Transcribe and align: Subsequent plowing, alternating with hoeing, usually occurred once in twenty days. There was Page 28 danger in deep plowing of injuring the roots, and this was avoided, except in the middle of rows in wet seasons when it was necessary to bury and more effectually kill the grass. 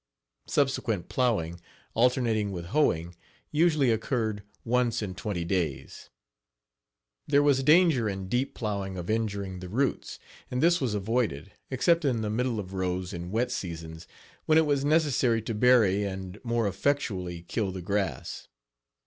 Subsequent 0.47 1.09
plowing, 1.09 1.61
alternating 1.93 2.51
with 2.51 2.65
hoeing, 2.73 3.15
usually 3.51 3.91
occurred 3.91 4.41
once 4.65 5.03
in 5.03 5.13
twenty 5.13 5.45
days. 5.45 6.09
There 7.27 7.43
was 7.43 7.57
Page 7.57 7.65
28 7.65 7.77
danger 7.83 8.09
in 8.09 8.27
deep 8.27 8.55
plowing 8.55 8.97
of 8.97 9.11
injuring 9.11 9.59
the 9.59 9.69
roots, 9.69 10.17
and 10.49 10.59
this 10.59 10.81
was 10.81 10.95
avoided, 10.95 11.51
except 11.69 12.03
in 12.03 12.21
the 12.21 12.31
middle 12.31 12.59
of 12.59 12.73
rows 12.73 13.13
in 13.13 13.29
wet 13.29 13.51
seasons 13.51 14.07
when 14.47 14.57
it 14.57 14.65
was 14.65 14.83
necessary 14.83 15.39
to 15.43 15.53
bury 15.53 16.03
and 16.03 16.43
more 16.43 16.67
effectually 16.67 17.43
kill 17.43 17.71
the 17.71 17.83
grass. 17.83 18.47